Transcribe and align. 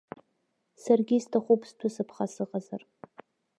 Саргьы 0.83 1.15
исҭахуп 1.17 1.61
сҭәы-сыԥха 1.69 2.25
сыҟазар. 2.33 2.81